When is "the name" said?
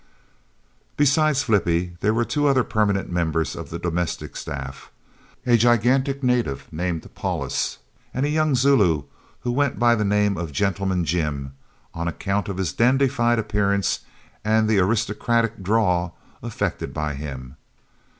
9.93-10.37